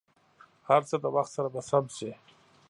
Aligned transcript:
هر 0.67 0.81
څه 0.89 0.95
د 1.03 1.05
وخت 1.15 1.31
سره 1.37 1.47
به 1.53 1.61
سم 1.69 1.85
شي. 1.97 2.11